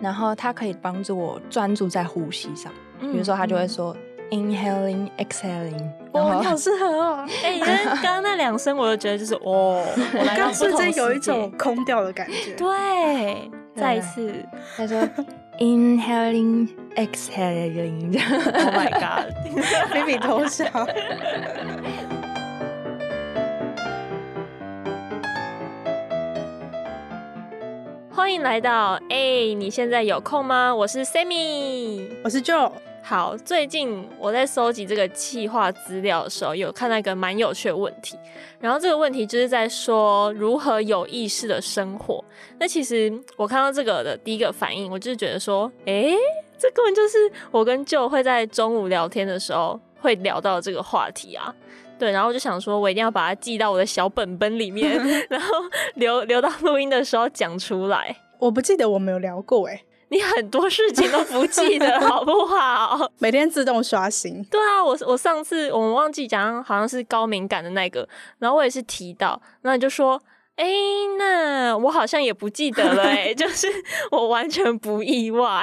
[0.00, 2.72] 然后它可以帮助我专注在呼吸上。
[3.00, 3.96] 嗯、比如说，他就会说、
[4.30, 7.26] 嗯、inhaling exhaling，哇，你好适合哦。
[7.42, 9.82] 哎、欸，刚刚那两声，我就觉得就是哦，
[10.14, 12.52] 我来到不同世界，有一种空掉的感觉。
[12.56, 14.44] 对，再一次，
[14.76, 14.98] 他说
[15.58, 19.32] inhaling exhaling，Oh my god，
[19.92, 20.64] 比比偷笑。
[28.30, 30.72] 欢迎来到哎、欸，你现在有空吗？
[30.72, 32.70] 我是 Sammy，我是 Joe。
[33.02, 38.16] 好，最近我在搜集这个企划资料的时候，有看到一个蛮有趣的问题。
[38.60, 42.24] 然后这个问题就是在说如何有意识的生活。
[42.60, 46.16] 那其实我看到这个的第一个反应，我就是觉得说，哎、欸，
[46.56, 47.18] 这根本就是
[47.50, 51.52] 我跟 Joe 会在中午聊天的时候会聊到这个话题啊。
[52.00, 55.48] 对，然后我就想说，我一定要把它记到我的小本本里面， 然后
[55.96, 58.16] 留留到录音的时候讲出来。
[58.38, 63.12] 我不记得我们有聊过哎，你很多事情都不记得， 好不好？
[63.18, 64.42] 每天自动刷新。
[64.44, 68.08] 对啊，我我上次我们忘记讲，好像是高敏感的那个，
[68.38, 70.18] 然后我也是提到，那你就说，
[70.56, 70.66] 哎，
[71.18, 73.68] 那我好像也不记得了，哎， 就是
[74.10, 75.62] 我完全不意外。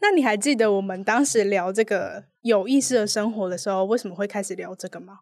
[0.00, 5.18] 那你还记得我们当时聊这个有意识的生活的时候，为什么会开始聊这个吗？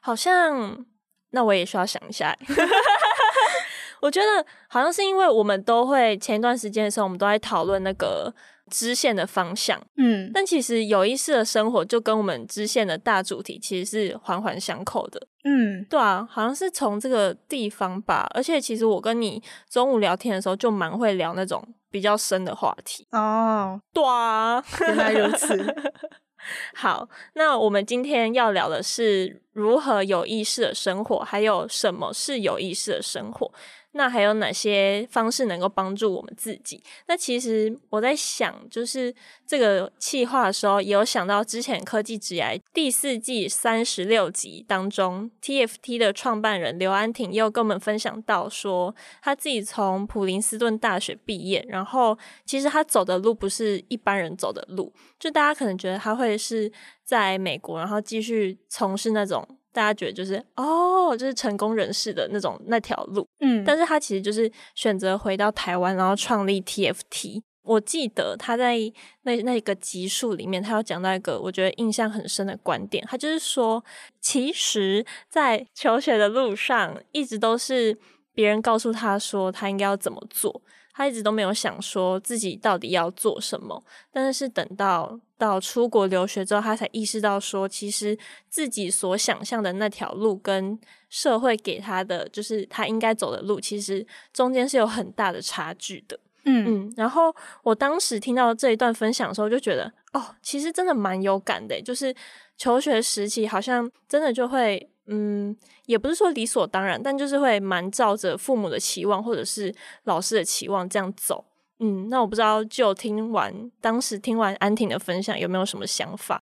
[0.00, 0.84] 好像，
[1.30, 2.36] 那我也需要想一下。
[4.00, 8.32] 我觉得好像是因为我们都会前一段时间的时候，我们都在讨论那个
[8.70, 9.76] 支线的方向。
[9.96, 15.20] 嗯，但其实有意识的生活就跟我们支线的大主题其实是环环相扣的。
[15.42, 18.28] 嗯，对啊，好像是从这个地方吧。
[18.34, 23.04] 而且其实我跟你中午聊天的时候，就蛮会聊那种比较深的话题。
[23.10, 25.56] 哦，对啊，原来如此。
[26.74, 33.52] 好，那我们今天要聊的是如何有意识的生活，还有什么是有意识的生活。
[33.98, 36.80] 那还有哪些方式能够帮助我们自己？
[37.08, 39.12] 那其实我在想，就是
[39.44, 56.70] 这个企划的时候，也有想到之前科技职涯第四季三十六集当中，TFT 的创办人刘安婷又跟我们分享到说，他自己从普林斯顿大学毕业，然后其实他走的路不是一般人走的路，就大家可能觉得他会是
[57.02, 59.44] 在美国，然后继续从事那种。
[59.72, 67.42] 大家觉得就是哦，就是成功人士的那种那条路，嗯，但是他其实就是选择回到台湾，然后创立 TFT。
[67.62, 68.78] 我记得他在
[69.24, 73.84] 那那个集数里面，他有讲到一个我觉得印象很深的观点，他就是说，
[74.22, 77.98] 其实，在求学的路上，一直都是
[78.32, 80.62] 别人告诉他说他应该要怎么做。
[80.94, 88.18] 他一直都没有想说自己到底要做什么，但是等到到出国留学之后，他才意识到说，其实
[88.50, 90.78] 自己所想象的那条路跟
[91.08, 96.18] 社会给他的，就是他应该走的路，其实中间是有很大的差距的。
[96.44, 102.14] 嗯嗯，然后我当时听到这一段分享的时候，就觉得哦，其实真的蛮有感的，就是
[102.56, 104.90] 求学时期好像真的就会。
[105.10, 105.56] 嗯，
[105.86, 111.42] 也不是说理所当然，但就是会蛮照着父母的期望或者是老师的期望这样走。
[111.80, 116.40] 嗯，那我不知道，就听完当时听完安婷的分享，有没有什么想法？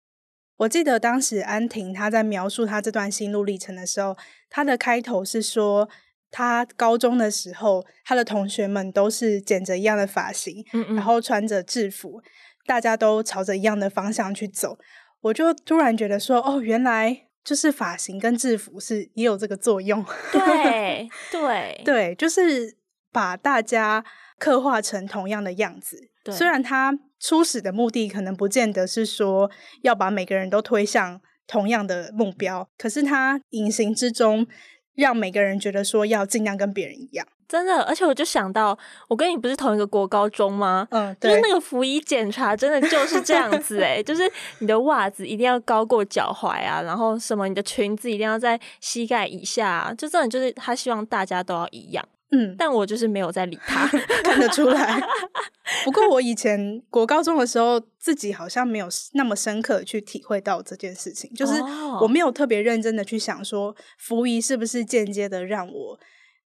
[0.57, 4.15] 我记得当时安婷她在描述她这段心路历程的时候，
[4.49, 5.89] 她的开头是说，
[6.31, 12.21] 她高中的时候，她的同学们都是剪着一样的发型，嗯嗯，然后穿着制服，
[12.65, 14.77] 大家都朝着一样的方向去走。
[15.21, 17.23] 我就突然觉得说，哦，原来。
[17.45, 22.75] 就是发型跟制服是也有这个作用，对对 对，就是
[23.11, 24.03] 把大家
[24.39, 26.09] 刻画成同样的样子。
[26.23, 29.49] 对，虽然他初始的目的可能不见得是说
[29.83, 34.47] 要把每个人都推向同样的目标，可是他隐形之中
[34.95, 37.27] 让每个人觉得说要尽量跟别人一样。
[37.47, 38.75] 真的，而且我就想到，
[39.07, 40.87] 我跟你不是同一个国高中吗？
[40.89, 44.23] 嗯，对，就是那个服仪检查，真的就是这样子诶 就是
[44.59, 52.03] 你的袜子一定要高过脚踝啊，然后什么你的裙子一定要在膝盖以下啊，就真的就是他希望大家都要一样。
[52.31, 53.87] 嗯，但我就是没有在理他，
[54.23, 54.99] 看得出来。
[55.85, 61.61] 不过我以前国高中的时候，自己好像没有那么深刻去体会到这件事情，就是
[62.01, 65.99] 我没有特别认真的去想说，服役是不是间接的让我。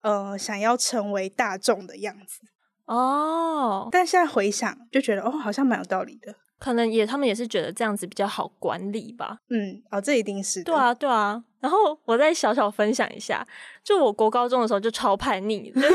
[0.03, 2.41] 呃，想要成为大众的样子
[2.85, 6.35] 哦，但现在回想就觉得哦，好像蛮有道理的。
[6.59, 9.39] 可能也他们也是觉得这样子比较好管理吧。
[9.51, 10.63] 嗯，哦，这一定是。
[10.63, 11.43] 对啊，对啊。
[11.61, 13.47] 然后我再小小分享一下，
[13.83, 15.91] 就我国高中的时候就超叛逆，就 是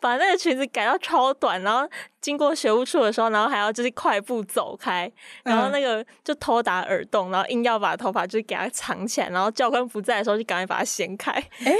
[0.00, 1.86] 把那个裙子改到超短，然后
[2.22, 5.10] 经过学务处的时候，然后还要就是快步走开，
[5.44, 11.32] 然后那个就偷打耳洞，然后硬要把头发就是给它藏起来，然后教官不在的时候就赶快把它掀开。
[11.32, 11.74] 哎，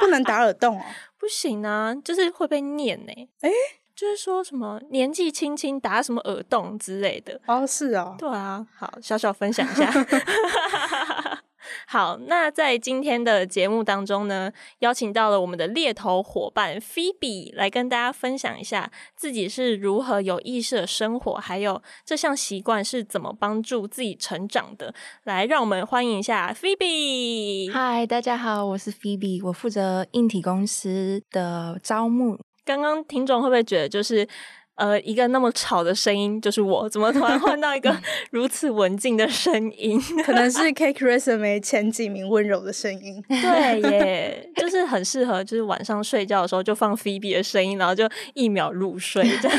[0.00, 0.82] 不能打耳洞哦？
[1.20, 3.12] 不行啊，就是会被念呢。
[3.42, 3.50] 哎。
[3.98, 7.40] 就是说什么年纪轻轻打什么耳洞之类的。
[7.46, 8.14] 哦，是哦。
[8.16, 9.90] 对啊，好，小小分享一下。
[11.88, 24.94] 好，那在今天的节目当中呢，邀请到了我们的猎头伙伴 Phoebe 来跟大家分享一下自己是如何有意识的生活，还有这项习惯是怎么帮助自己成长的。
[25.24, 27.72] 来，让我们欢迎一下 Phoebe。
[27.72, 32.38] 嗨，大家好，我是 Phoebe，我负责硬体公司的招募。
[32.68, 34.28] 刚刚听众会不会觉得就是？
[34.78, 37.94] 呃，一个那么吵的声音就是我，怎么突然换到一个
[38.30, 40.00] 如此文静的声音？
[40.24, 43.22] 可能是 Cake Resume 前几名温柔的声音。
[43.28, 49.58] 对耶，就 是很适合，就是晚上睡觉的时候就放 Phoebe 的声音，然后就一秒入睡这样。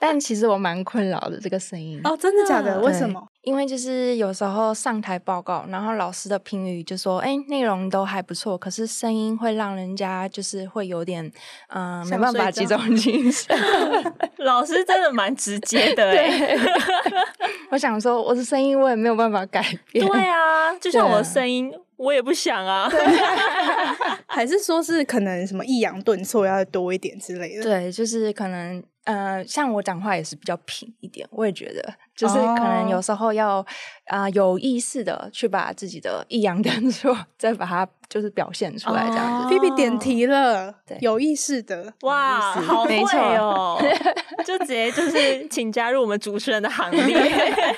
[0.00, 2.00] 但其实我蛮困扰的这个声音。
[2.04, 2.80] 哦，真的假的？
[2.80, 3.22] 为什么？
[3.42, 11.24] 因为就是有时候上台报告，然后老师的评语就说：“哎，内容都还不错，可是声音会让人家就是会有点
[11.68, 13.56] 嗯、呃、没办法集中精神。”
[14.46, 16.56] 老师真的蛮直接的哎。
[17.70, 19.62] 我想说，我的声音我也没有办法改
[19.92, 20.06] 变。
[20.06, 22.90] 对啊，就像我的声音，我也不想啊。
[24.26, 27.62] 还是说是可能什么抑扬顿挫要多一点之类的？
[27.62, 28.82] 对，就是可能。
[29.06, 33.58] 呃，像我讲话也是比较平一点，我也觉得，就是可能有时候要
[34.06, 39.54] 啊、呃、有意识的去把自己的抑扬顿挫再把它就是表现出来这样子。
[39.54, 39.76] Phoebe、oh.
[39.76, 42.98] 点题了，对，有意识的，哇，好会
[43.36, 43.78] 哦，
[44.44, 47.16] 就直接就是请加入我们主持人的行列。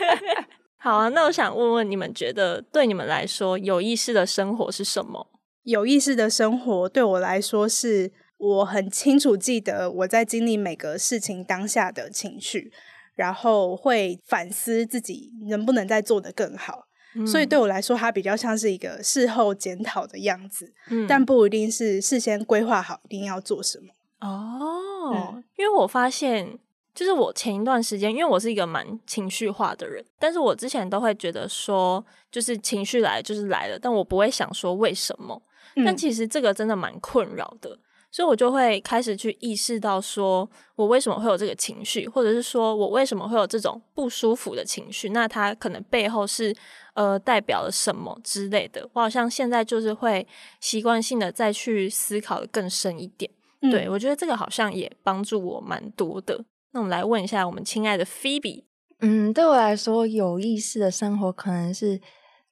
[0.78, 5.28] 好啊，那我想问问你们，觉得对你们来说有意识的生活是什么？
[5.64, 8.12] 有意识的生活对我来说是。
[8.40, 12.70] 我很清楚记得我在经历每个事情当下的情绪，
[13.16, 16.84] 然后会反思自己能不能再做得更好。
[17.19, 17.26] 嗯。
[17.26, 23.87] 所以对我来说，它比较像是一个事后检讨的样子，嗯，但不一定是事先规划好一定要做什么。
[24.20, 26.59] 哦，嗯，因为我发现，
[26.94, 35.43] 就是我前一段时间，因为我是一个蛮情绪化的人，但是我之前都会觉得说，就是情绪来就是来了，但我不会想说为什么。
[35.76, 35.85] 嗯。
[35.85, 37.79] 但其实这个真的蛮困扰的。
[38.10, 45.10] 所以我就会开始去意识到，说我为什么会有这个情绪，或者是说我为什么会有这种不舒服的情绪？
[45.10, 46.55] 那它可能背后是
[46.94, 48.88] 呃代表了什么之类的。
[48.94, 50.26] 我好像现在就是会
[50.58, 53.31] 习惯性的再去思考的更深一点。
[53.60, 56.43] 嗯、对，我觉得这个好像也帮助我蛮多的。
[56.72, 58.64] 那我们来问一下我们亲爱的 Phoebe，
[59.00, 62.00] 嗯，对我来说有意识的生活，可能是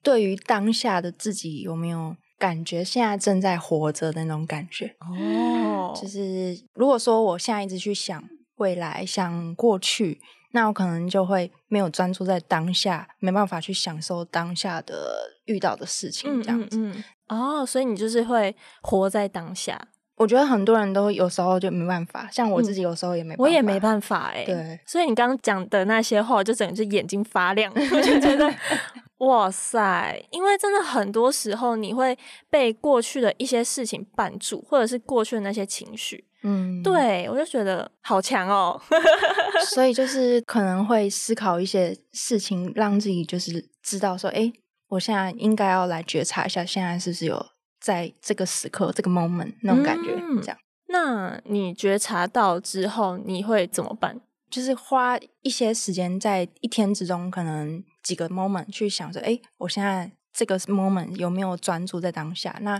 [0.02, 2.14] 对于当下的自己有没有？
[2.38, 6.00] 感觉现在正在活着的那种感觉哦，oh.
[6.00, 8.22] 就是如果说我现在一直去想
[8.56, 10.20] 未来、想过去，
[10.52, 16.76] 那我可能就会没有专注在当下，没办法去享受当下的遇到的事情，这样子。
[16.76, 19.88] 哦、嗯嗯 oh, 所以你就是会活在当下。
[20.16, 24.44] 我觉得很多人都有时候就没办法，像我自己有时候也没辦法，嗯、我也没办法哎、欸。
[24.46, 28.50] 对，所以你刚刚讲的那些话，就整个是眼睛发亮，我就觉得。
[29.18, 30.22] 哇塞！
[30.30, 32.16] 因为真的很多时候你会
[32.50, 38.78] 被过去的一些事情绊住，或者是过去的那些情绪，嗯，对，我就觉得好强哦。
[39.70, 44.52] 所以就是可能会思考一些事情，让自己就是知道说，哎，
[44.88, 47.46] 我现在应该要来觉察一下，现在是不是有
[47.80, 50.58] 在这个时刻、这个 moment 那种感觉，嗯、这样。
[50.88, 54.20] 那你觉察到之后，你会怎么办？
[54.48, 62.56] 就是花一些时间在一天之中，可能几个 moment 去想着，哎，我现在这个 moment 有没有专注在当下？
[62.60, 62.78] 那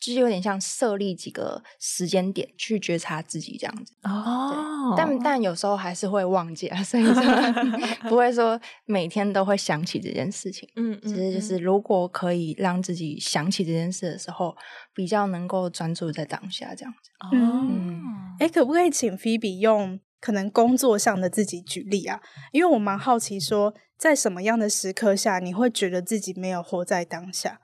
[0.00, 3.92] 就是有点像设立几个时间点去觉察自己这样子。
[4.04, 7.04] 哦，但但有时候还是会忘记啊，所以
[8.08, 10.66] 不会说每天都会想起这件事情。
[10.76, 14.56] 嗯，其实就是如果可以让自己想起这件事的时候，
[14.94, 17.10] 比较能够专注在当下这样子。
[17.20, 18.00] 哦，嗯，
[18.40, 20.00] 哎，可不可以请 Phoebe 用？
[20.22, 22.20] 可能工作上的自己举例啊，
[22.52, 27.60] 因为我蛮好奇说，在什么样的时刻下，你会觉得自己没有活在当下？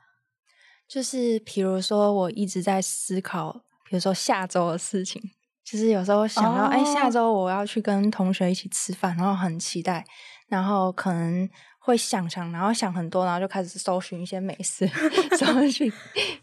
[0.88, 3.52] 就是比如说，我一直在思考，
[3.88, 5.22] 比如说下周的事情，
[5.64, 6.86] 就是有时候想到，哎、oh.
[6.86, 10.04] 欸，下周我要去跟同学一起吃饭，然后很期待，
[10.48, 11.48] 然后可能
[11.78, 14.84] 会想想，然后想很多，然后就开始搜寻一些美食，
[15.38, 15.92] 搜寻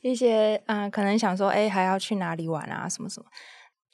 [0.02, 3.26] 一些，嗯、呃，可能想说，哎、欸，还要去哪里玩啊，什么什么。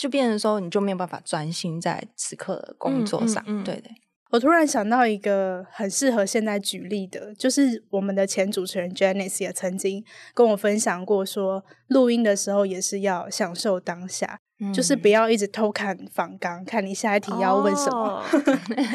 [0.02, 3.44] 就变成说，你就没有办法专心在此刻的工作上。
[3.46, 3.92] 嗯嗯嗯、对对，
[4.32, 10.04] 我突然想到一个很适合现在举例的，就是我们的前主持人 Janice 也曾经
[10.34, 18.26] 跟我分享过说，说录音的时候也是要享受当下，嗯、就是不要一直偷看访纲，看你下一题要问什么。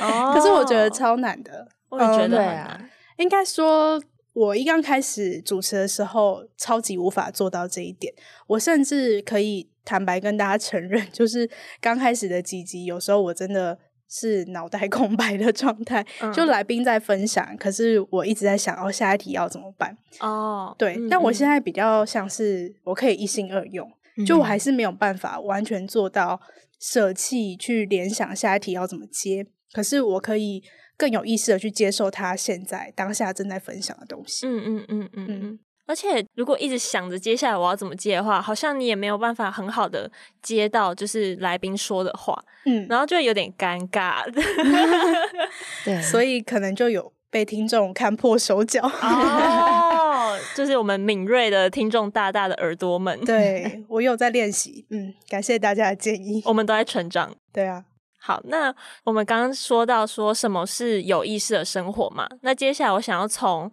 [0.02, 2.78] 哦、 可是我觉得超难的，我也觉得很难。
[2.80, 8.12] 嗯、应该说，我一刚开始主持的时候，超级无法做到这一点。
[8.48, 9.70] 我甚至可以。
[9.86, 11.48] 坦白跟大家承认，就是
[11.80, 13.78] 刚开始的几集，有时候我真的
[14.08, 16.04] 是脑袋空白的状态。
[16.20, 19.96] 嗯、就来宾在分享，可是我一直在想，哦，下一题要怎么办？
[20.20, 20.96] 哦，对。
[20.96, 23.88] 嗯、但我现在比较像是我可以一心二用，
[24.18, 26.40] 嗯、就我还是没有办法完全做到
[26.80, 29.46] 舍弃去联想下一题要怎么接。
[29.72, 30.62] 可是我可以
[30.96, 34.46] 更有意识的去接受他现在当下正在分享的东西。
[34.46, 35.58] 嗯嗯嗯嗯嗯。
[35.86, 40.10] 而且，如果一直想着接下来我要怎么接的话，好像你也没有办法很好的
[40.42, 44.24] 接到就是来宾说的话，嗯，然后就有点尴尬。
[45.84, 48.82] 对，所以可能就有被听众看破手脚。
[48.82, 53.24] 哦，就是我们敏锐的听众大大的耳朵们。
[53.24, 57.32] 对， 我有在练习，嗯，感谢大家的建议，我们都在成长。
[57.52, 57.84] 对啊，
[58.18, 58.74] 好，那
[59.04, 62.28] 我们刚刚说到说什么是有意识的生活嘛？
[62.42, 63.70] 那接下来我想要从。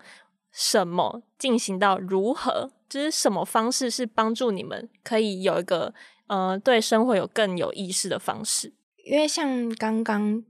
[0.54, 5.94] 什么进行到如何，就是什么方式是帮助你们可以有一个
[6.28, 8.72] 呃对生活有更有意识的方式？
[9.04, 10.44] 因为像刚刚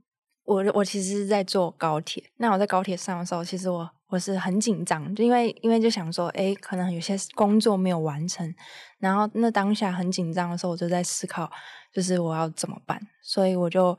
[0.44, 8.54] 我我其实是在坐高铁，那我在高铁上的时候，其实我我是很紧张，就因为因为就想说，哎，可能有些工作没有完成，
[8.98, 11.50] 然后那当下很紧张的时候，我就在思考，
[11.92, 13.98] 就是我要怎么办，所以我就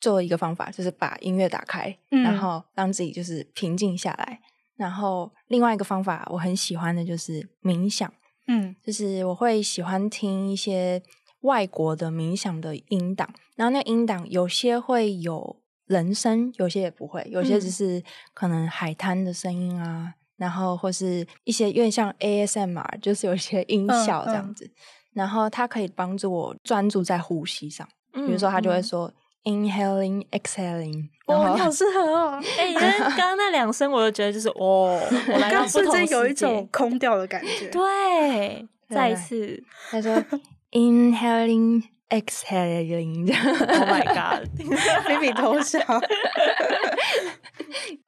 [0.00, 4.40] 做了一个方法，就是把音乐打开，嗯、然后让自己就是平静下来。
[4.76, 8.12] 然后另外一个方法我很喜欢的就是冥想，
[8.48, 11.02] 嗯，就是我会喜欢听一些
[11.42, 18.02] 外国的冥想的音档，然后那音档有些会有人声，有些也不会，有些只是
[18.34, 24.68] 可能海滩的声音啊，嗯、然后或是一些有点像 ASMR，就是有一些音效这样子，嗯。
[24.68, 24.74] 嗯、
[25.14, 29.12] 然后它可以帮助我专注在呼吸上，比如说他就会说。
[29.44, 32.40] 嗯 Inhaling, exhaling，哇，你好适合哦！
[32.58, 37.68] 哎、欸，刚刚那两声，我就觉得就是哦，我来到不同，有一种空掉的感觉。
[37.70, 40.14] 对，再一次，他说
[40.72, 44.46] Inhaling, exhaling，Oh my god，
[45.08, 45.80] 比比偷笑。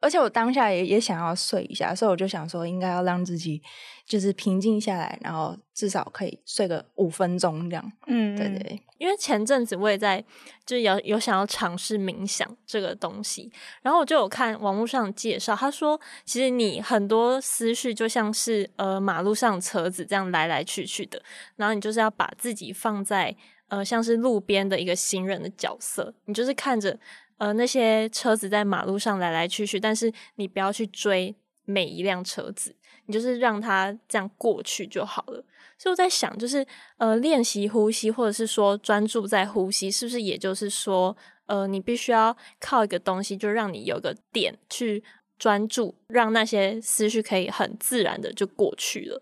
[0.01, 3.63] 而且我当下也也想要睡一下，所以我就想说，应该要让自己
[4.07, 7.93] 就是平静下来，然后至少可以睡个五分钟这样。
[8.07, 8.81] 嗯，对对。
[8.99, 10.23] 因为前阵子我也在
[10.65, 13.51] 就有有想要尝试冥想这个东西，
[13.83, 21.21] 然后我就有看网络上介绍，他说其实你很多思绪就像是呃马路上车子这样来来去去的，
[21.57, 23.35] 然后你就是要把自己放在
[23.69, 26.99] 呃像是路边的一个行人的角色，你就是看着。
[27.37, 32.75] 呃，那些车子在马路上来来去去，但是你不要去追每一辆车子，
[33.07, 35.45] 你就是让它这样过去就好了。
[35.77, 36.65] 所以我在想，就是
[36.97, 41.15] 呃，练习呼吸，或者是说专注在呼吸，是不是也就是说，
[41.47, 45.03] 呃，你必须要靠一个东西，就让你有个点去
[45.37, 49.21] 专注，让那些思绪可以很自然的就过去了。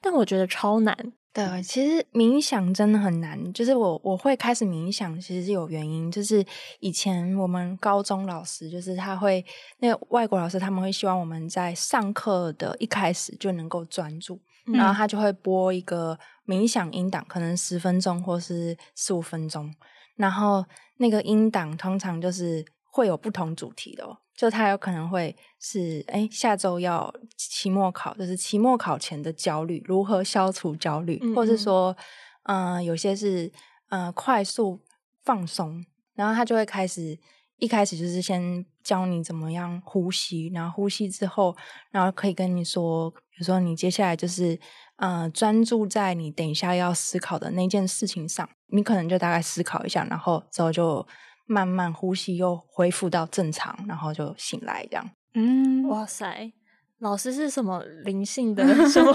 [0.00, 1.12] 但我觉得超难。
[1.32, 3.52] 对，其实冥想真的很难。
[3.52, 6.10] 就是我我会开始冥想，其实是有原因。
[6.10, 6.44] 就是
[6.80, 9.44] 以前我们高中老师，就是他会
[9.78, 19.72] 那个外国老师，他们会希望我们在上课的一开始就能够专注，嗯、然后他就会播一个冥想音档，可能十分钟或是十五分钟。
[20.16, 20.64] 然后
[20.96, 24.18] 那个音档通常就是会有不同主题的哦。
[24.40, 31.94] 就他有可能会是，哎，下周要期末考，就是期末考前的焦虑，如何消除焦虑，嗯嗯或是说，
[32.44, 33.52] 嗯、呃，有些是，
[33.90, 34.80] 呃，快速
[35.22, 37.18] 放松，然后他就会开始，
[37.58, 41.54] 一开始就是先教你怎么样呼吸，然后呼吸之后，
[41.90, 44.58] 然后可以跟你说，比如说你接下来就是，
[44.96, 51.06] 呃，专注在你等一下要思考的那件事情上，你可能就大概思考一下，然后之后就。
[51.50, 55.10] 慢慢呼吸，又恢复到正常，然后就醒来，这样。
[55.34, 56.52] 嗯，哇塞，
[57.00, 59.12] 老师是什么灵性的 什么？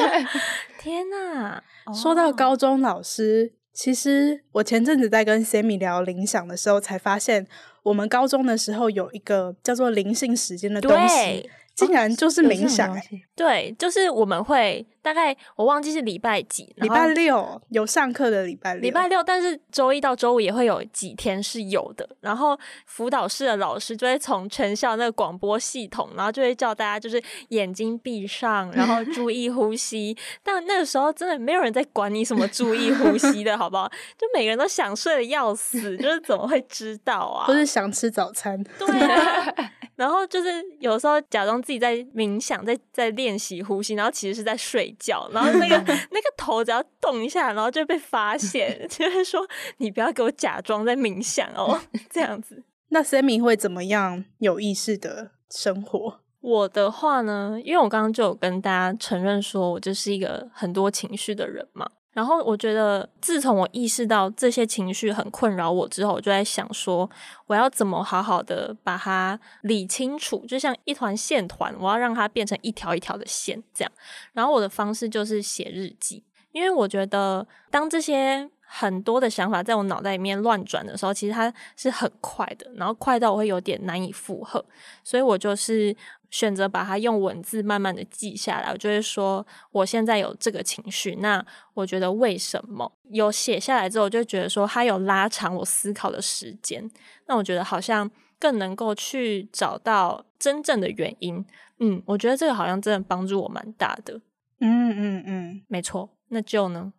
[0.78, 1.62] 天哪！
[1.94, 7.46] 说到高中老师，其实我前阵子在跟 Sammy 聊冥想的时候，才发现
[7.82, 11.48] 我们高中的时候有一个叫做灵性时间的东西。
[11.86, 13.02] 竟然就是冥想，欸哦，
[13.36, 22.08] 对，就是我们会大概我忘记是礼拜几，礼拜六有上课的礼拜六，礼拜六，但是周一到周五也会有几天是有的。
[22.20, 30.16] 然后辅导室的老师就会从全校那个广播系统，然后就会叫大家就是眼睛闭上，然后 注意呼吸。
[30.42, 33.88] 但那个时候真的没有人在管你什么注意呼吸的，好不好？
[34.18, 37.46] 就每个人都想睡的要死，就是怎么会知道啊？
[37.46, 39.54] 不是想吃早餐， 对啊。
[39.98, 45.28] 然后就是有时候假装自己在冥想，在在练习呼吸，然后其实是在睡觉。
[45.32, 45.76] 然后那个
[46.12, 49.44] 那个头只要动一下，然后就被发现， 就是说
[49.78, 52.62] 你不要给我假装在冥想哦，这样子。
[52.90, 56.20] 那 Sammy 会怎么样有意识的生活？
[56.40, 61.90] 我的话呢，因为我刚刚就有跟大家承认说我就是一个很多情绪的人嘛。
[62.18, 67.08] 然后我觉得，自从我意识到这些情绪很困扰我之后，我就在想说，
[67.46, 73.92] 我要怎么好好的把它理清楚，就像一团线团，我要让它变成一条一条的线这样。
[74.32, 78.50] 然后我的方式就是写日记，因为我觉得当这些。
[78.70, 84.62] 很多的想法在我脑袋里面乱转的时候，其实它是很快的，然后快到我会有点难以负荷，
[85.02, 85.96] 所以我就是
[86.30, 88.70] 选择把它用文字慢慢的记下来。
[88.70, 91.44] 我就会说，我现在有这个情绪，那
[91.74, 92.92] 我觉得为什么？
[93.10, 96.90] 有写下来之后，我就觉得说它有拉长我思考的时间，
[97.26, 101.44] 那我觉得好像更能够去找到真正的原因。
[101.78, 104.20] 嗯，我觉得这个好像真的帮助我蛮大的。
[104.60, 106.10] 嗯嗯嗯，没错。
[106.28, 106.92] 那就呢？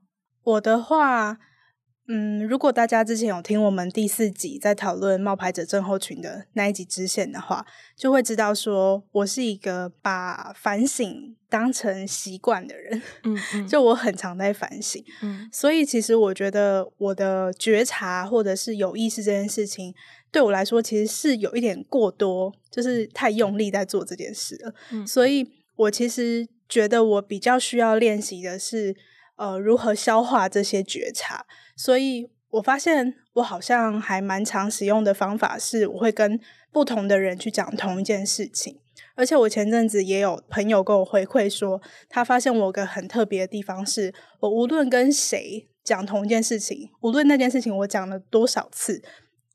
[0.43, 1.37] 我的话。
[2.11, 7.63] 嗯，如果大家之前有听我们第四集在讨论冒牌者症候群的那一集支线的话，
[7.95, 12.99] 就会知道说我是一个把反省当成习惯的人。
[13.23, 15.03] 嗯，嗯， 就我很常在反省。
[15.21, 19.93] 嗯，所以其实我觉得我的觉察或者是有意识这件事情，
[20.31, 24.73] 对我来说其实是有一点过多，就是太用力在做这件事了。
[24.91, 28.95] 嗯，所以我其实觉得我比较需要练习的是。
[29.39, 31.45] 呃，如何消化这些觉察？
[31.79, 36.37] 所以我发现我好像还蛮常使用的方法是，我会跟
[36.73, 38.81] 不同的人去讲同一件事情。
[39.15, 49.01] 而且我前阵子也有朋友跟我回馈说，他发现我个很特别的地方是，我无论跟谁讲同一件事情，无论那件事情我讲了多少次，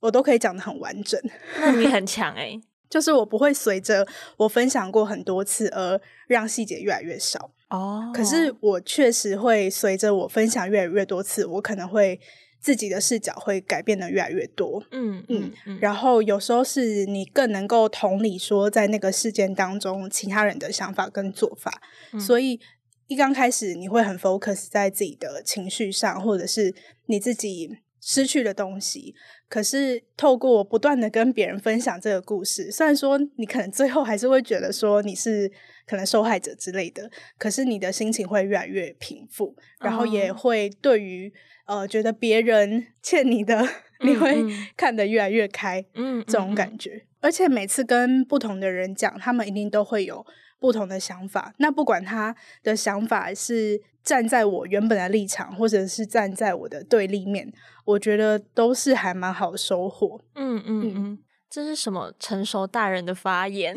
[0.01, 1.21] 我都可以讲得很完整。
[1.61, 2.59] 那你很强诶。
[2.91, 8.13] 就是我不会随着我分享过很多次而让细节越来越少哦。
[8.15, 12.21] 可是我确实会随着我分享越来越多次，我可能会
[12.61, 14.83] 自己的视角会改变的越来越多。
[14.93, 15.79] 嗯嗯嗯。
[15.81, 21.83] 然后有时候是你更能够同理说，在那个事件当中其他人的想法跟做法。
[22.13, 22.21] 嗯。
[22.21, 22.61] 所以
[23.09, 26.75] 一刚开始你会很 focus 在自己的情绪上，或者是
[27.07, 27.79] 你自己。
[28.07, 29.15] 失去的东西，
[29.49, 35.51] 可是透过不断的跟别人分享这个故事，虽然说你可能最后还是会觉得说你是
[35.87, 41.33] 可能受害者之类的，可是你的心情会越来越平复，然后也会对于
[41.67, 43.67] 呃觉得别人欠你的，
[44.05, 44.45] 你会
[44.77, 47.07] 看得越来越开，嗯，这种感觉。
[47.21, 50.27] 而且每次跟不同的人讲，他们一定都会有
[50.65, 51.53] 不同的想法。
[51.59, 57.53] 那不管他的想法是站在我原本的立场，或者是站在我的对立面，
[57.85, 60.23] 我觉得都是还蛮好收获。
[60.35, 61.19] 嗯嗯嗯，
[61.51, 63.77] 这是什么成熟大人的发言？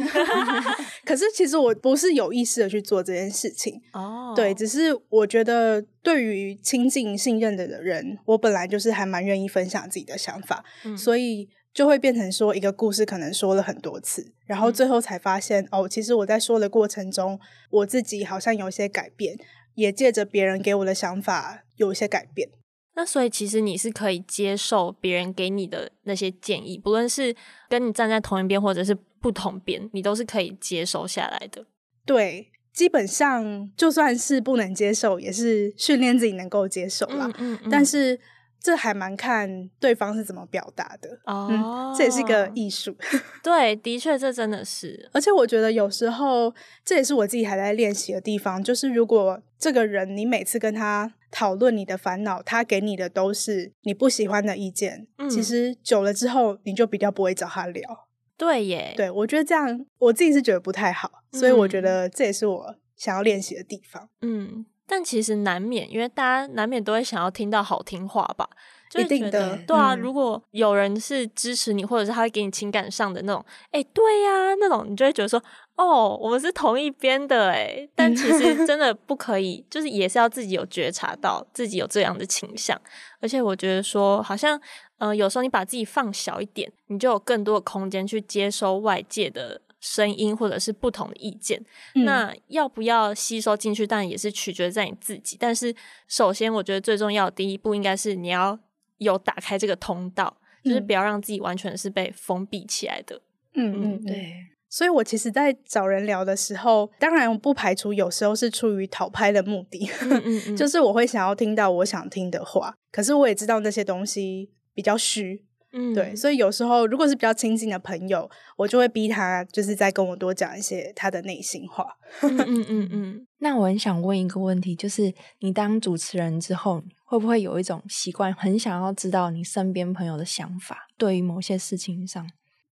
[1.03, 4.31] 可是其实我不是有意识的去做这件事情哦。
[4.33, 11.49] 对，只是我觉得对于亲近信任的人，我本来就是还蛮愿意分享自己的想法，嗯、所以。
[11.77, 19.37] 就会变成说一个故事，可能说了很多次，然后最后才发现，嗯、哦，其实我在说的过程中，我自己好像有一些改变，
[19.75, 22.49] 也借着别人给我的想法有一些改变。
[22.95, 27.35] 那所以其实你是可以接受别人给你的那些建议，不论是
[27.69, 31.63] 跟你站在同一边或者是不同边，你都是可以接受下来的。
[32.07, 37.27] 对，基本上就算是不能接受，也是训练自己能够接受啦。
[37.37, 38.19] 嗯嗯嗯，但是。
[38.59, 42.95] 这还蛮看对方是怎么表达的哦、嗯，这也是一个艺术。
[43.41, 45.09] 对，的确，这真的是。
[45.13, 58.07] 而且我觉得有时候这也是我自己还在练习的地方，就是如果这个人你每次跟他讨论你的烦恼，他给你的都是你不喜欢的意见，嗯、其实久了之后你就比较不会找他聊。
[58.37, 64.09] 对耶，对，我觉得这样我自己是觉得不太好，嗯、所以我觉得这也是我想要练习的地方。
[64.21, 64.65] 嗯。
[64.87, 68.49] 但其实难免，因为大家难免都会想要听到好听话吧，
[68.95, 69.93] 一定的，对啊。
[69.93, 75.43] 嗯、如果有人是支持你，或者是他会给你情感上的那种，哎，对呀、啊，那种你就会觉得说，
[75.75, 77.87] 哦，我们是同一边的，哎。
[77.93, 82.79] 但其实 真的不可以，就是也是要自己有觉察到自己有这样的倾向。
[83.19, 84.57] 而且我觉得说，好像，
[84.99, 89.61] 嗯、呃，有时候你把自己放小一点，你就有更多的空间去接收外界的。
[89.79, 91.63] 声音或者是不同的意见，
[91.95, 93.85] 嗯、那要不要吸收进去？
[93.85, 95.37] 当然也是取决在你自己。
[95.39, 95.73] 但是，
[96.07, 98.57] 首先我觉得最重要的第一步应该是你要
[98.97, 103.21] 有打开这个通道，嗯、就是不要让自己完全是被封闭起来的。
[103.53, 104.33] 嗯嗯，嗯对。
[104.69, 109.89] 所以我其实，在找人聊的时候，当然我不排除有时候是出于讨拍的目的，
[110.57, 112.75] 就是我会想要听到我想听的话。
[112.91, 115.45] 可是我也知道那些东西比较虚。
[115.77, 121.85] 嗯，对，所以有时候如果是比较亲近的朋友，我就会逼他，就是再跟我多讲一些他的内心话。
[122.23, 123.27] 嗯嗯嗯嗯。
[123.37, 130.87] 那我很想问一个问题，就是你当主持人之后，会不会有一种习惯，很想要知道你身边朋友的想法？
[130.97, 132.27] 对于某些事情上，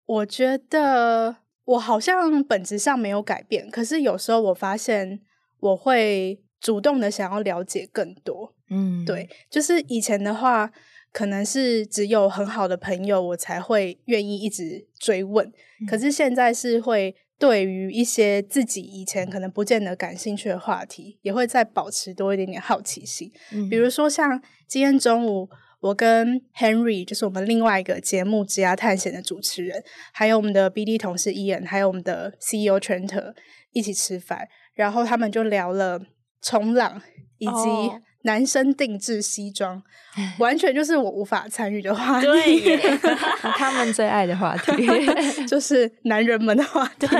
[0.07, 5.19] 我觉得我好像本质上没有改变，可是有时候我发现
[5.59, 8.53] 我会主动的想要了解更多。
[8.71, 10.71] 嗯，对，就是以前的话，
[11.15, 15.47] 可能是只有很好的朋友，我才会愿意一直追问。
[15.47, 23.31] 嗯、可是现在是会对于一些自己以前可能不见得感兴趣的话题，也会再保持多一点点好奇心。
[23.53, 25.47] 嗯、比如说像今天中午，
[25.79, 33.33] 我跟 Henry，就是我们另外一个节目《职涯探险》的主持人，还有我们的 BD 同事 Ian，还有我们的 CEO Trent
[33.71, 36.01] 一起吃饭，然后他们就聊了
[36.41, 37.01] 冲浪
[37.37, 38.01] 以及、哦。
[38.25, 39.81] 男生定制西装，
[40.39, 42.25] 完全就是我无法参与的话题。
[42.25, 42.97] 对，
[43.57, 44.71] 他们最爱的话题
[45.47, 47.07] 就是男人们的话题。
[47.07, 47.19] 对，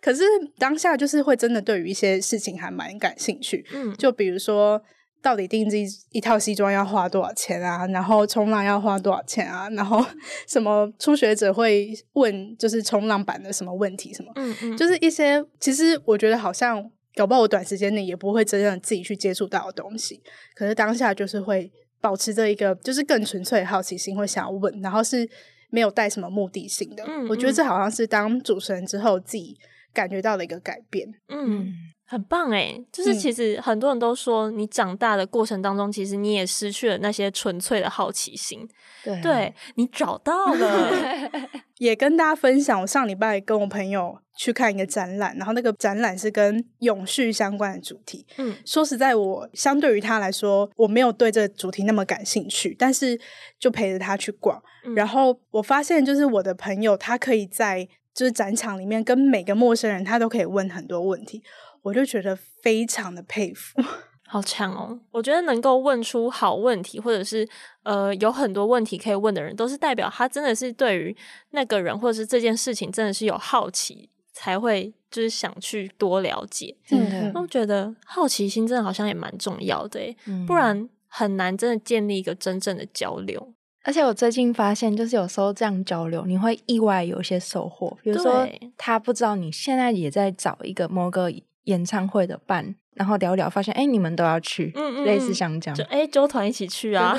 [0.00, 0.22] 可是
[0.58, 3.64] 当下就是会真的对于一些事情还蛮感兴趣。
[3.72, 4.80] 嗯，就比如说，
[5.22, 5.76] 到底定制
[6.10, 7.86] 一套西装要花多少钱啊？
[7.86, 9.68] 然后冲浪要花多少钱啊？
[9.72, 10.04] 然后
[10.46, 14.12] 什么初学者会问，就是冲浪板的什么问题？
[14.12, 14.30] 什么？
[14.34, 16.90] 嗯嗯，就是一些其实我觉得好像。
[17.14, 20.22] 搞不好我短时间内也不会真正自己去接触到的东西，
[20.54, 21.70] 可是当下就是会
[22.00, 25.28] 保持着一个就是更纯粹的好奇心，会想要问，然后是
[25.70, 27.04] 没有带什么目的性的。
[27.04, 29.56] 嗯嗯，我觉得这好像是当主持人之后自己
[29.92, 31.06] 感觉到的一个改变。
[31.28, 31.72] 嗯，
[32.12, 38.68] 很棒诶，就是其实很多人都说，你长大的过程当中，其实你也失去了那些纯粹的好奇心。
[39.02, 41.30] 对，对，你找到了。
[41.80, 48.26] 也跟大家分享，我上礼拜跟我朋友去看一个展览，然后那个展览是跟永续相关的主题。
[48.36, 53.18] 嗯，说实在，我相对于他来说，我没有对这个主题那么感兴趣，但是
[53.58, 54.62] 就陪着他去逛。
[54.84, 61.42] 嗯，然后我发现，就是我的朋友，他可以在就是展场里面跟每个陌生人，他都可以问很多问题，
[61.82, 63.82] 我就觉得非常的佩服。
[64.26, 64.98] 好强哦！
[65.10, 67.46] 我觉得能够问出好问题，或者是
[67.82, 71.14] 呃有很多问题可以问的人，都是代表他真的是对于
[71.50, 76.74] 那个人或者是这件事情真的是有好奇，才会就是想去多了解。
[76.86, 83.52] 真的，我觉得好奇心真的好像也蛮重要的，嗯，不然很难真的建立一个真正的交流。
[83.84, 87.98] 而且我最近发现，就是有时候这样交流，你会意外有一些收获。
[88.02, 91.30] 比如说，他不知道你现在也在找一个某个
[91.64, 92.74] 演唱会的伴。
[92.94, 97.16] 然后聊聊，发现哎，你们都要去，嗯嗯，类似像这样，就哎，周团一起去啊。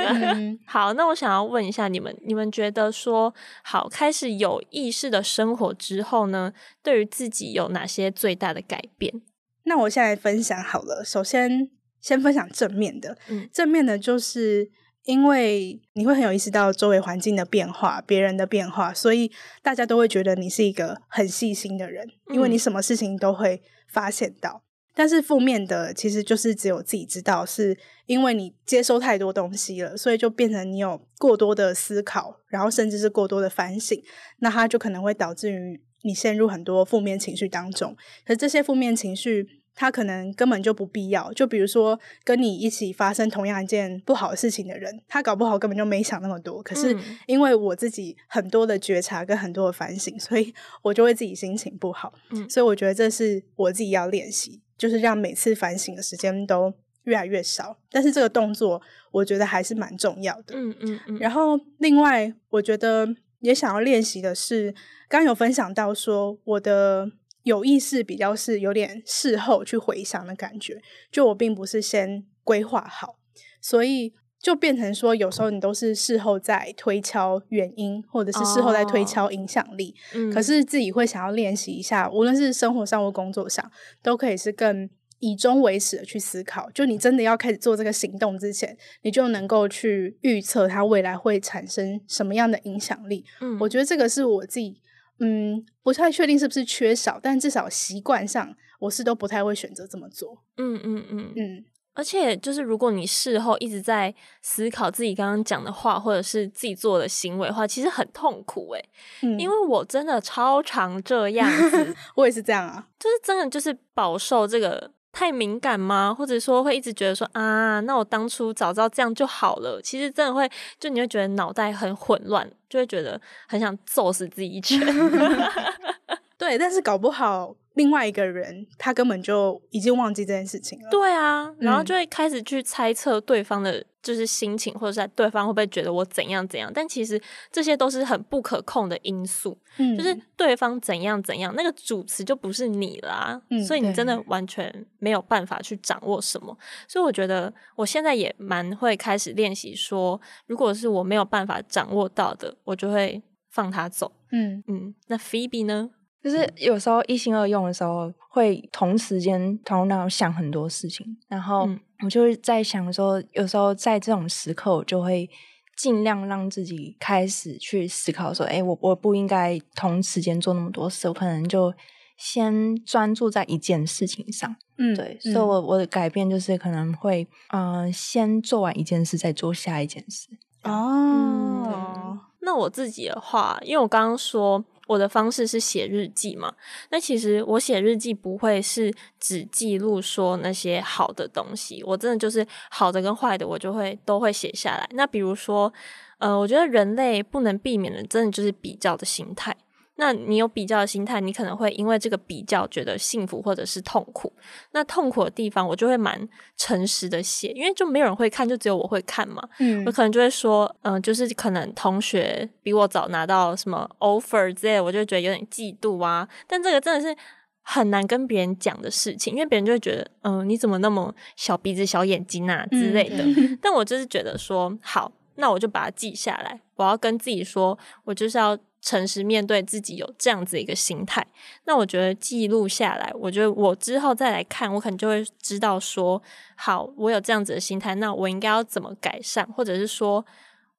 [0.64, 9.20] 好，那我想要问一下你们，你们觉得说，好，开始有意识的生活之后呢，对于自己有哪些最大的改变？
[9.64, 11.68] 那我现在分享好了，首先
[12.00, 14.70] 先分享正面的，嗯，正面的就是
[15.04, 19.30] 因为你会很有意识到周围环境的变化、别人的变化，所以
[19.62, 24.62] 大家都会觉得你是一个很细心的人，因为你什么事情都会发现到。
[24.94, 33.98] 但是负面的其实就是只有自己知道，是因为你接收太多东西了，所以就变成你有过多的思考，然后甚至是过多的反省，
[34.40, 37.96] 那它就可能会导致于你陷入很多负面情绪当中。
[38.26, 41.32] 可是这些负面情绪，它可能根本就不必要。
[41.32, 46.62] 就比如说跟你一起发生同样一件不好的事情的人，他搞不好根本就没想那么多。
[46.62, 52.12] 可是因为我自己很多的觉察跟很多的反省，所以我就会自己心情不好。
[52.30, 54.60] 嗯，所以我觉得这是我自己要练习。
[54.78, 58.82] 就是让每次反省的时间都越来越少，但是这个动作
[59.12, 60.56] 我觉得还是蛮重要的。
[60.56, 61.18] 嗯嗯嗯。
[61.20, 63.08] 然后另外，我觉得
[63.38, 64.72] 也想要练习的是，
[65.08, 67.08] 刚刚有分享到说，我的
[67.42, 73.16] 有意识比较是有点事后去回想的感觉，就我并不是先规划好，
[73.60, 79.94] 所以就变成说，有时候你都是事后在推敲原因，或者是事后在推敲影响力。
[80.12, 80.32] 哦，嗯。
[80.32, 83.70] 可是自己会想要练习一下，无论是生活上或工作上，
[84.02, 86.68] 都可以是更以终为始的去思考。
[86.72, 93.24] 就你真的要开始做这个行动之前，你就能够去预测它未来会产生什么样的影响力。
[93.40, 94.80] 嗯，我觉得这个是我自己，
[95.22, 100.42] 嗯，不太确定是不是缺少，但至少习惯上，我是都不太会选择这么做。
[100.56, 101.64] 嗯嗯嗯嗯。
[101.94, 108.82] 而且，就是如果你事后一直在思考自己刚刚讲的话，或者是自己做的行为的话，其实很痛苦诶、
[109.20, 116.12] 嗯、因为我真的超常这样子， 我也是这样啊，就是真的就是饱受这个太敏感吗？
[116.12, 119.80] 或者说会一直觉得说啊，那我当初早知道这样就好了。
[119.82, 124.80] 其实真的会，就你会觉得脑袋很混乱，就会觉得很想揍死自己一拳。
[126.38, 127.54] 对，但是搞不好。
[127.74, 130.90] 另外一个人，他根本就已经忘记这件事情了。
[130.90, 136.70] 对啊，然后就会开始去猜测对方的，就是心情，嗯、或者是对方会不会觉得我怎样怎样。
[136.74, 146.56] 但其实这些都是很不可控的因素，嗯，就是对方怎样怎样，那个主词就不是你啦，嗯，所以你真的完全没有办法去掌握什么。
[146.88, 154.10] 所以我觉得我现在也蛮会开始练习说，如果是我没有办法掌握到的，我就会放他走。
[154.32, 155.90] 嗯嗯，那 Phoebe 呢？
[156.22, 161.68] 就是有时候一心二用的时候，会同时间头脑想很多事情，然后
[162.02, 165.30] 我就是在想说，有时候在这种时刻，我就会
[165.76, 171.72] 尽量让自己开始去思考说，哎，我我不应该同时间做那么多事，我可能就
[172.16, 174.54] 先专注在一件事情上。
[174.78, 180.28] 嗯，对，嗯、所以我我的改变就是可能会，嗯、呃，先做完一件事，再做下一件事。
[180.64, 184.64] 哦、嗯，那我自己的话，因为我刚刚说。
[184.92, 186.52] 我的方式是写日记嘛？
[186.90, 194.86] 那其实我写日记不会是只记录说那些好的东西，我真的就是好的跟坏的，我就会都会写下来。
[194.92, 195.72] 那比如说，
[196.18, 199.56] 呃，我觉得人类不能避免的，真的就是比较的心态。
[199.96, 204.32] 那你有比较的心态，你可能会因为这个比较觉得幸福或者是痛苦。
[204.72, 206.26] 那痛苦的地方，我就会蛮
[206.56, 209.46] 诚实的写，因为就没有人会看，就只有我会看嘛。
[209.58, 216.26] 嗯，我可能就会说，嗯、呃，就是可能同学比我早拿到什么 offer 之类，我就觉得有点嫉妒啊。
[216.48, 217.14] 但这个真的是
[217.60, 223.22] 很难跟别人讲的事情，因为别人就会觉得，嗯、呃，你怎么那么小鼻子小眼睛啊之类的。
[223.22, 228.58] 嗯、 但我就是觉得说，好，那我就把它记下来，我要跟自己说，我就是要。
[228.82, 231.26] 诚实面对自己有这样子一个心态，
[231.64, 236.20] 那我觉得记录下来，我觉得我之后再来看，我可能就会知道说，
[236.56, 240.26] 好，我有这样子的心态，那我应该要怎么改善，或者是说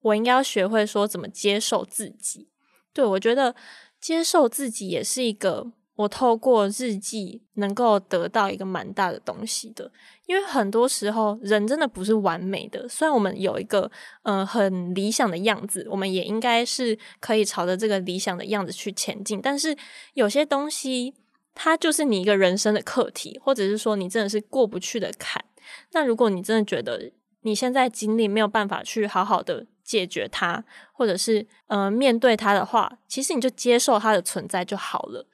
[0.01, 2.49] 我应该要学会说怎么接受自己。
[2.91, 3.55] 对，我觉得
[3.99, 5.71] 接受自己也是一个。
[5.95, 9.91] 我透过日记能够得到一个蛮大的东西的，
[10.25, 12.89] 因为很多时候人真的不是完美的。
[12.89, 13.89] 虽然我们有一个
[14.23, 19.39] 嗯、很理想的样子，我们也应该是可以朝着这个理想的样子去前进。
[19.39, 19.77] 但是
[20.15, 21.13] 有些东西，
[21.53, 25.45] 它就是你一个人生的课题，或者是说你真的是过不去的坎。
[25.91, 35.27] 那如果你真的觉得你现在经历没有办法去好好的解决它，或者是嗯、面对它的话，其实你就接受它的存在就好了。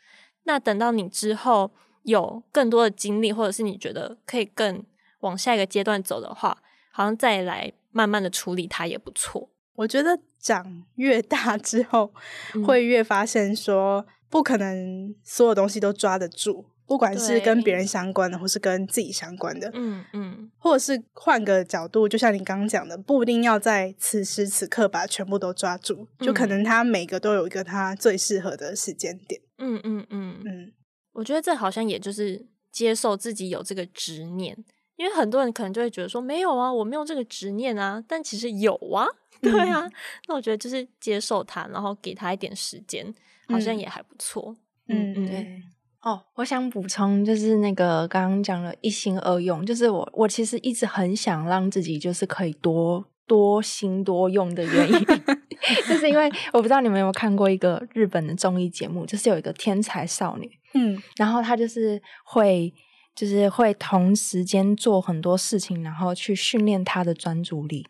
[0.43, 1.71] 那等到你之后
[2.04, 4.84] 有更多的经历，或者是你觉得可以更
[5.19, 6.58] 往下一个阶段走的话，
[6.91, 9.49] 好像再来慢慢的处理它也不错。
[9.75, 12.12] 我觉得长越大之后，
[12.65, 19.71] 会越发现说不可能所有东西都抓得住，不管是跟别人相关的，或是跟自己相关的。
[19.73, 29.41] 嗯嗯，或者是换个角度，就像你刚刚讲的，不一定要在此时此刻把全部都抓住，就可能他每个都有一个他最适合的时间点。
[29.60, 30.74] 嗯嗯嗯嗯，
[31.13, 34.58] 我觉得这好像也就是接受自己有这个执念，
[34.95, 39.06] 因为很多人可能就会觉得说没有啊，我没有这个执念啊，但其实有啊，
[39.41, 39.86] 对啊。
[39.86, 39.91] 嗯、
[40.28, 43.13] 那我觉得就是接受它，然后给他一点时间，
[43.48, 44.56] 好像也还不错。
[44.88, 45.63] 嗯嗯，对。
[46.02, 55.00] 哦，我想补充就是那个刚刚讲了一心二用，就是我我其实一直很想让自己就是可以多多心多用的原因。
[55.88, 62.74] 就是因为我不知道你们有没有看过一个日本的综艺节目，就是有一个天才少女，嗯，然后她就是会，
[63.15, 67.88] 就是会同时间做很多事情，然后去训练她的专注力。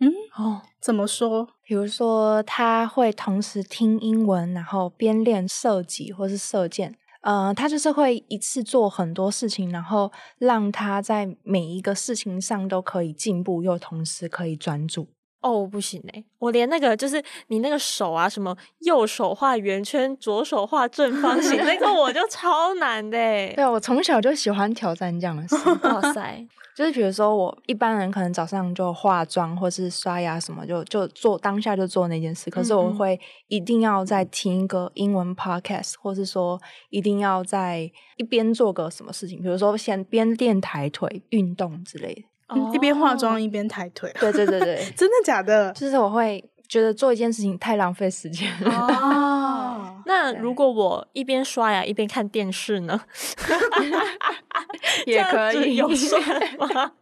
[0.00, 1.48] 嗯，哦，怎么说？
[1.64, 6.94] 比如说，她会同时听英文，然后边练射击或是射箭。
[7.22, 15.08] 呃，她就是会一次做很多事情，然后让她在每一个事情上都可以进步，又同时可以专注。
[15.40, 16.24] 哦，不行哎！
[16.38, 23.16] 我连那个就是你那个手啊，什么右手画圆圈，左手画正方形，那个我就超难的。
[23.16, 25.56] 对啊，我从小就喜欢挑战这样的事。
[25.84, 26.46] 哇塞！
[26.76, 32.48] 就是比如说，我一般人可能早上就化妆或是刷牙什么，就就做当下就做那件事。
[32.50, 42.22] 可是我会一定要在听一个英文 podcast，或是说一定要在一边做个什么事情，比如说先边练抬腿运动之类的。
[42.48, 45.72] 嗯、一边化妆一边抬腿，对对对对， 真的假的？
[45.72, 48.70] 就是我会觉得做一件事情太浪费时间了。
[48.76, 53.00] 哦，那如果我一边刷牙一边看电视呢？
[55.06, 56.20] 也可以有算
[56.58, 56.92] 吗？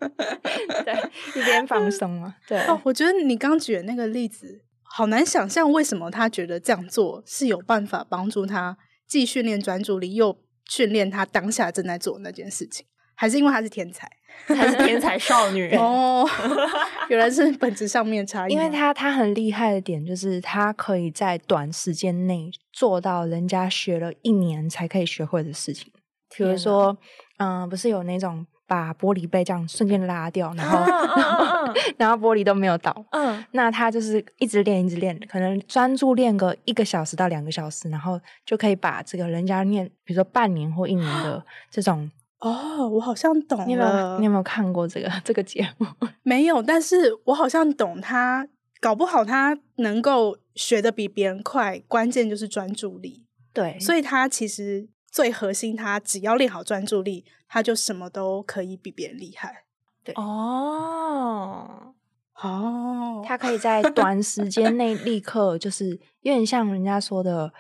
[0.84, 2.34] 对，一边放松嘛。
[2.46, 10.36] 对哦，我觉得你刚举的那个例子好难想象，为什么他觉得这样做是有办法帮助他既训练专注力，又
[10.68, 12.86] 训练他当下正在做的那件事情？
[13.14, 14.08] 还是因为他是天才？
[14.54, 16.28] 还是天才少女哦，
[17.08, 18.52] 原来是本质上面差异。
[18.52, 25.90] 因为他他很厉害的点就是她可以在短时间内做到人家学了一年才可以学会的事情。
[26.36, 26.96] 比如说，
[27.38, 32.94] 嗯、呃，不是有那种把玻璃杯这样瞬间拉掉，然后、啊、 然后、啊、然后玻璃都没有倒。
[33.10, 42.10] 嗯，那他就是一直练，一直练，可能专注练个一个小时到两个小时，然后就可以把这个人家练，比如说半年或一年的 这种。
[42.40, 43.66] 哦，我好像懂了。
[43.66, 45.86] 你有没有，你有没有看过这个这个节目？
[46.22, 48.48] 没有，但是我好像懂他。
[48.78, 53.24] 搞不好他能够学的比别人快，关键就是专注力。
[53.54, 59.64] 对，所以他其实最核心，他只要练好专注力，他就什么都可以比别人厉害。
[60.04, 61.94] 对哦
[62.42, 67.50] 哦，他可以在短时间内立刻，就是有点像人家说的，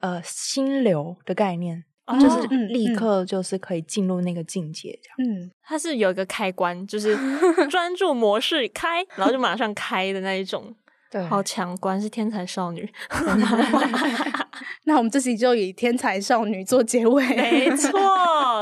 [0.00, 1.84] 呃，心流的概念。
[2.20, 5.32] 就是立刻就是可以进入那个境界，这样。
[5.36, 7.16] 嗯，它是有一个开关，就 是
[7.68, 10.74] 专注模式开，然后就马上开的那一种。
[11.10, 12.88] 对，好强，果然是天才少女。
[14.84, 17.98] 那我们这期就以天才少女做结尾， 没错。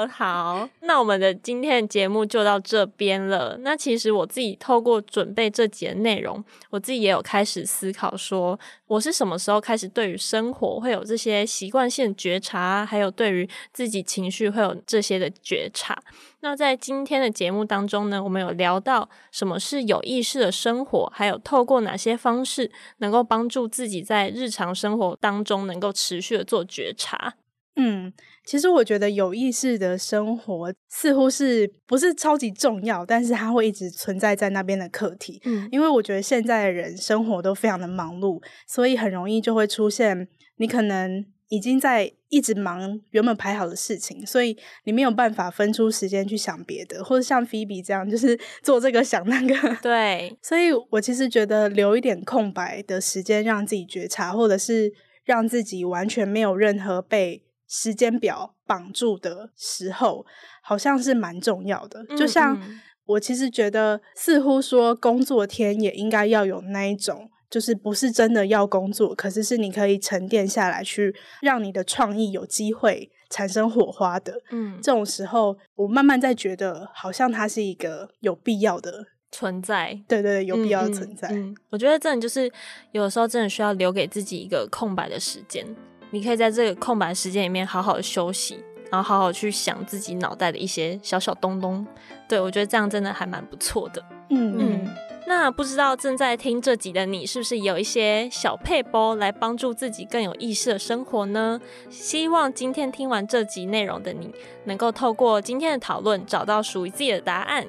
[0.09, 3.57] 好， 那我们的今天的节目就到这边了。
[3.61, 15.97] 那其实我自己透过准备这节内容，我自己也有开始思考，说我是什么时候开始对于生活会有这些习惯性觉察，还有对于自己情绪会有这些的觉察。
[16.41, 27.37] 那在今天的节目当中呢，我们有聊到什么是有意识的生活，还有透过哪些方式能够帮助自己在日常生活当中能够持续的做觉察。
[27.77, 28.13] 嗯，
[28.45, 35.41] 其实我觉得有意识的生活似乎是不是超级重要，但是它会一直存在在那边的课题。
[35.45, 41.27] 嗯，因为我觉得现在的人生活都非常的忙碌，所以很容易就会出现你可能。
[41.49, 49.77] 已经在一直忙原本排好的事情，所以你没有办法分出时间去想别的，或者像菲比这样，就是 做这个想那个。
[49.81, 54.93] 对，所以我其实觉得留一点空白的时间，让自己觉察，或者是
[55.27, 60.25] 让自己完全没有任何被时间表绑住的时候，
[60.63, 62.03] 好像是蛮重要的。
[62.17, 62.59] 就像
[63.05, 67.29] 我其实觉得，似乎说工作天也应该要有那一种。
[67.49, 74.43] 就是不是真的要工作，可是是你可以沉淀下来，去让你的创意有机会产生火花的。
[74.51, 79.07] 嗯，这种时候，我慢慢在觉得，好像它是一个有必要的
[79.37, 79.89] 存在。
[80.09, 81.29] 对对对，有必要的存在。
[81.29, 82.51] 嗯，嗯，我觉得真的就是
[82.93, 85.67] 有的时候真的需要留给自己一个空白的时间，
[86.11, 91.87] 你可以在这个空白时间里面好好休息，然后好好去想自己脑袋的一些小小东东。
[92.27, 94.03] 对，我觉得这样真的还蛮不错的。
[94.31, 94.97] 嗯嗯。
[95.27, 101.61] 嗯那不知道正在听这集的你，是不是有一些小撇步来帮助自己更有意识的生活呢？
[101.91, 104.33] 希望今天听完这集内容的你，
[104.65, 107.67] 能够透过今天的讨论，找到属于自己的答案。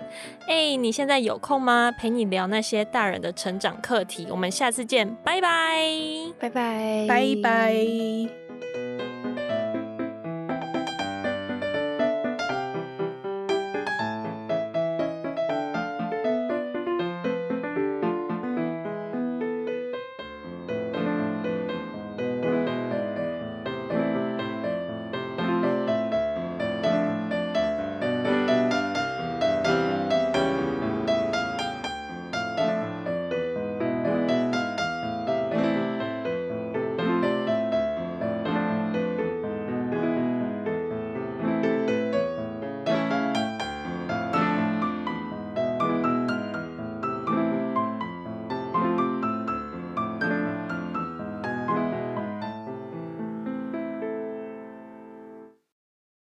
[0.48, 1.92] 哎，你现在有空吗？
[1.92, 4.28] 陪你聊那些大人的成长课题。
[4.30, 5.92] 我们下次见，拜拜，
[6.40, 8.47] 拜拜，拜拜。